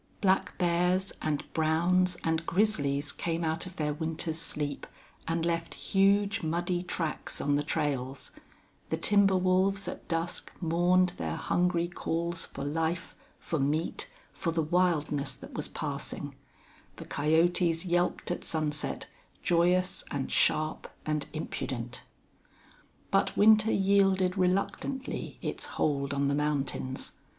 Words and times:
Black 0.19 0.57
bears, 0.57 1.13
and 1.21 1.43
browns, 1.53 2.17
and 2.23 2.43
grizzlies 2.47 3.11
came 3.11 3.43
out 3.43 3.67
of 3.67 3.75
their 3.75 3.93
winter's 3.93 4.39
sleep, 4.39 4.87
and 5.27 5.45
left 5.45 5.75
huge, 5.75 6.41
muddy 6.41 6.81
tracks 6.81 7.39
on 7.39 7.53
the 7.53 7.61
trails; 7.61 8.31
the 8.89 8.97
timber 8.97 9.37
wolves 9.37 9.87
at 9.87 10.07
dusk 10.07 10.51
mourned 10.59 11.09
their 11.19 11.35
hungry 11.35 11.87
calls 11.87 12.47
for 12.47 12.63
life, 12.63 13.15
for 13.37 13.59
meat, 13.59 14.09
for 14.33 14.49
the 14.51 14.63
wildness 14.63 15.35
that 15.35 15.53
was 15.53 15.67
passing; 15.67 16.33
the 16.95 17.05
coyotes 17.05 17.85
yelped 17.85 18.31
at 18.31 18.43
sunset, 18.43 19.05
joyous 19.43 20.03
and 20.09 20.31
sharp 20.31 20.89
and 21.05 21.27
impudent. 21.31 22.01
But 23.11 23.37
winter 23.37 23.71
yielded 23.71 24.35
reluctantly 24.35 25.37
its 25.43 25.67
hold 25.77 26.11
on 26.11 26.27
the 26.27 26.33
mountains. 26.33 27.11